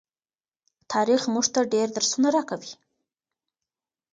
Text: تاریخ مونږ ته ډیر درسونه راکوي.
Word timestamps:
تاریخ 0.91 1.21
مونږ 1.33 1.47
ته 1.53 1.61
ډیر 1.73 1.87
درسونه 1.97 2.27
راکوي. 2.35 2.71